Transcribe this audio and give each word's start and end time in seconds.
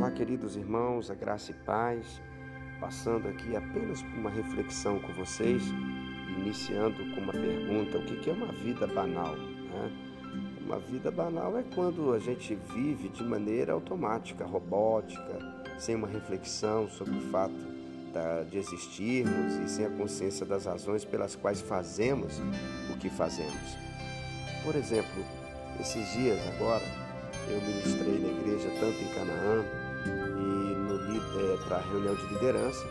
Olá, 0.00 0.10
queridos 0.10 0.56
irmãos, 0.56 1.10
a 1.10 1.14
graça 1.14 1.50
e 1.50 1.54
paz. 1.54 2.22
Passando 2.80 3.28
aqui 3.28 3.54
apenas 3.54 4.00
por 4.00 4.18
uma 4.18 4.30
reflexão 4.30 4.98
com 4.98 5.12
vocês, 5.12 5.62
iniciando 6.38 7.04
com 7.14 7.20
uma 7.20 7.34
pergunta: 7.34 7.98
o 7.98 8.02
que 8.02 8.30
é 8.30 8.32
uma 8.32 8.50
vida 8.50 8.86
banal? 8.86 9.36
Né? 9.36 9.92
Uma 10.64 10.78
vida 10.78 11.10
banal 11.10 11.54
é 11.58 11.62
quando 11.74 12.14
a 12.14 12.18
gente 12.18 12.54
vive 12.72 13.10
de 13.10 13.22
maneira 13.22 13.74
automática, 13.74 14.46
robótica, 14.46 15.38
sem 15.78 15.96
uma 15.96 16.08
reflexão 16.08 16.88
sobre 16.88 17.18
o 17.18 17.30
fato 17.30 17.52
de 18.48 18.56
existirmos 18.56 19.52
e 19.56 19.68
sem 19.68 19.84
a 19.84 19.90
consciência 19.90 20.46
das 20.46 20.64
razões 20.64 21.04
pelas 21.04 21.36
quais 21.36 21.60
fazemos 21.60 22.40
o 22.90 22.96
que 22.96 23.10
fazemos. 23.10 23.76
Por 24.64 24.74
exemplo, 24.76 25.22
esses 25.78 26.10
dias 26.14 26.40
agora 26.54 26.86
eu 27.50 27.60
ministrei 27.60 28.18
na 28.18 28.28
igreja 28.28 28.70
tanto 28.80 28.98
em 28.98 29.14
Canaã 29.14 29.89
e 30.06 30.70
é, 31.38 31.56
para 31.66 31.76
a 31.76 31.80
reunião 31.80 32.14
de 32.14 32.26
liderança 32.26 32.86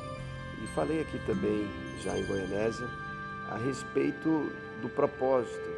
e 0.63 0.67
falei 0.67 1.01
aqui 1.01 1.19
também 1.25 1.67
já 2.03 2.17
em 2.17 2.25
Goianésia 2.25 2.87
a 3.49 3.57
respeito 3.57 4.51
do 4.81 4.89
propósito 4.89 5.69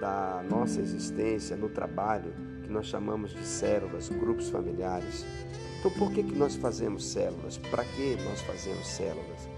da 0.00 0.44
nossa 0.48 0.80
existência 0.80 1.56
no 1.56 1.68
trabalho 1.68 2.32
que 2.62 2.70
nós 2.70 2.86
chamamos 2.86 3.30
de 3.30 3.46
células, 3.46 4.08
grupos 4.08 4.50
familiares. 4.50 5.24
Então, 5.78 5.90
por 5.92 6.10
que, 6.10 6.22
que 6.22 6.34
nós 6.34 6.56
fazemos 6.56 7.06
células? 7.06 7.56
Para 7.56 7.84
que 7.84 8.16
nós 8.24 8.40
fazemos 8.42 8.86
células? 8.88 9.48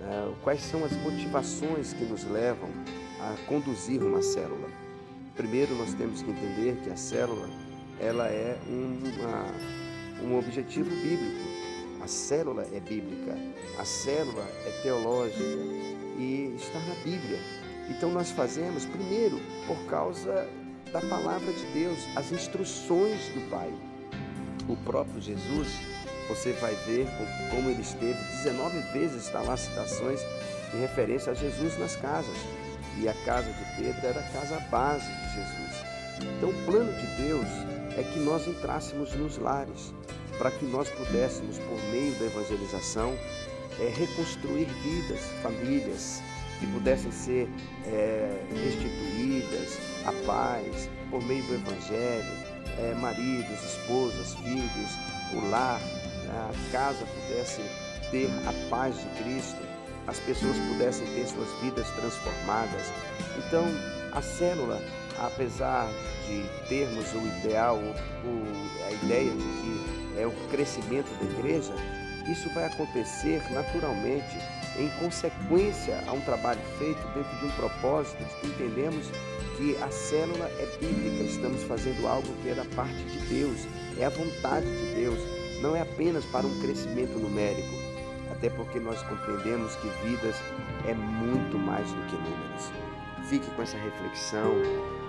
É, 0.00 0.32
quais 0.42 0.62
são 0.62 0.84
as 0.84 0.92
motivações 0.96 1.92
que 1.92 2.04
nos 2.04 2.24
levam 2.24 2.68
a 3.20 3.36
conduzir 3.46 4.02
uma 4.02 4.22
célula? 4.22 4.68
Primeiro, 5.36 5.74
nós 5.74 5.94
temos 5.94 6.22
que 6.22 6.30
entender 6.30 6.76
que 6.82 6.90
a 6.90 6.96
célula 6.96 7.48
ela 8.00 8.26
é 8.28 8.58
uma, 8.68 9.83
um 10.22 10.38
objetivo 10.38 10.90
bíblico. 10.90 11.54
A 12.02 12.06
célula 12.06 12.66
é 12.72 12.80
bíblica, 12.80 13.34
a 13.78 13.84
célula 13.84 14.46
é 14.66 14.80
teológica 14.82 15.42
e 16.18 16.54
está 16.56 16.78
na 16.80 16.94
Bíblia. 16.96 17.38
Então 17.88 18.10
nós 18.10 18.30
fazemos 18.30 18.84
primeiro 18.84 19.40
por 19.66 19.78
causa 19.86 20.46
da 20.92 21.00
palavra 21.00 21.52
de 21.52 21.64
Deus, 21.72 21.98
as 22.14 22.30
instruções 22.30 23.28
do 23.30 23.50
Pai. 23.50 23.72
O 24.68 24.76
próprio 24.84 25.20
Jesus, 25.20 25.68
você 26.28 26.52
vai 26.52 26.74
ver 26.86 27.06
como 27.50 27.70
ele 27.70 27.82
esteve 27.82 28.18
19 28.42 28.78
vezes 28.92 29.24
está 29.24 29.40
lá 29.40 29.56
citações 29.56 30.20
em 30.74 30.80
referência 30.80 31.32
a 31.32 31.34
Jesus 31.34 31.78
nas 31.78 31.96
casas. 31.96 32.36
E 33.00 33.08
a 33.08 33.14
casa 33.24 33.50
de 33.50 33.82
Pedro 33.82 34.06
era 34.06 34.20
a 34.20 34.30
casa 34.30 34.60
base 34.70 35.06
de 35.06 35.34
Jesus. 35.34 35.84
Então 36.36 36.50
o 36.50 36.64
plano 36.64 36.92
de 36.92 37.06
Deus 37.22 37.48
é 37.96 38.02
que 38.02 38.18
nós 38.18 38.46
entrássemos 38.46 39.12
nos 39.14 39.38
lares, 39.38 39.92
para 40.38 40.50
que 40.50 40.64
nós 40.64 40.88
pudéssemos, 40.88 41.58
por 41.58 41.80
meio 41.90 42.12
da 42.14 42.26
evangelização, 42.26 43.16
é, 43.80 43.88
reconstruir 43.88 44.66
vidas, 44.82 45.20
famílias, 45.42 46.22
que 46.58 46.66
pudessem 46.68 47.10
ser 47.10 47.48
é, 47.86 48.40
restituídas 48.62 49.78
à 50.06 50.12
paz, 50.26 50.88
por 51.10 51.22
meio 51.24 51.42
do 51.44 51.54
Evangelho, 51.54 52.32
é, 52.78 52.94
maridos, 52.94 53.62
esposas, 53.62 54.34
filhos, 54.34 54.92
o 55.34 55.48
lar, 55.50 55.80
a 56.28 56.72
casa 56.72 57.04
pudesse 57.04 57.60
ter 58.10 58.28
a 58.46 58.70
paz 58.70 58.96
de 58.96 59.22
Cristo, 59.22 59.62
as 60.06 60.18
pessoas 60.20 60.56
pudessem 60.68 61.06
ter 61.14 61.26
suas 61.26 61.48
vidas 61.62 61.88
transformadas. 61.90 62.92
Então, 63.38 63.64
a 64.14 64.22
célula 64.22 64.80
apesar 65.18 65.88
de 66.26 66.44
termos 66.68 67.12
o 67.12 67.18
ideal, 67.38 67.78
o, 68.24 68.86
a 68.86 68.92
ideia 69.04 69.30
de 69.30 69.38
que 69.38 70.20
é 70.20 70.26
o 70.26 70.32
crescimento 70.50 71.08
da 71.18 71.30
igreja, 71.38 71.72
isso 72.30 72.48
vai 72.54 72.64
acontecer 72.64 73.42
naturalmente 73.52 74.36
em 74.78 74.88
consequência 75.00 76.02
a 76.06 76.12
um 76.12 76.20
trabalho 76.22 76.60
feito 76.78 77.00
dentro 77.14 77.38
de 77.38 77.46
um 77.46 77.50
propósito 77.50 78.18
de 78.18 78.34
que 78.40 78.46
entendemos 78.46 79.06
que 79.56 79.76
a 79.82 79.90
célula 79.90 80.46
é 80.46 80.78
bíblica, 80.80 81.24
estamos 81.24 81.62
fazendo 81.64 82.06
algo 82.08 82.26
que 82.42 82.48
é 82.48 82.54
da 82.54 82.64
parte 82.74 82.94
de 82.94 83.18
Deus, 83.28 83.60
é 83.98 84.04
a 84.04 84.08
vontade 84.08 84.66
de 84.66 84.94
Deus, 84.94 85.18
não 85.60 85.76
é 85.76 85.82
apenas 85.82 86.24
para 86.26 86.46
um 86.46 86.60
crescimento 86.60 87.16
numérico, 87.18 87.74
até 88.32 88.50
porque 88.50 88.80
nós 88.80 89.00
compreendemos 89.02 89.76
que 89.76 89.88
vidas 90.04 90.34
é 90.88 90.94
muito 90.94 91.56
mais 91.56 91.86
do 91.88 92.02
que 92.06 92.16
números. 92.16 92.93
Fique 93.28 93.50
com 93.52 93.62
essa 93.62 93.76
reflexão 93.76 94.54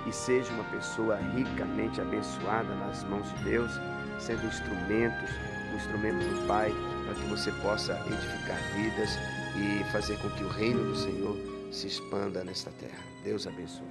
e 0.07 0.11
seja 0.11 0.51
uma 0.53 0.63
pessoa 0.65 1.17
ricamente 1.35 1.99
abençoada 1.99 2.73
nas 2.75 3.03
mãos 3.03 3.27
de 3.37 3.43
Deus, 3.43 3.71
sendo 4.19 4.45
instrumentos, 4.45 5.29
um 5.71 5.75
instrumento 5.75 6.23
do 6.23 6.47
Pai, 6.47 6.73
para 7.05 7.13
que 7.13 7.27
você 7.27 7.51
possa 7.61 7.93
edificar 8.07 8.57
vidas 8.75 9.09
e 9.55 9.83
fazer 9.91 10.17
com 10.19 10.29
que 10.31 10.43
o 10.43 10.49
reino 10.49 10.83
do 10.83 10.95
Senhor 10.95 11.37
se 11.71 11.87
expanda 11.87 12.43
nesta 12.43 12.71
terra. 12.71 13.03
Deus 13.23 13.45
abençoe. 13.47 13.85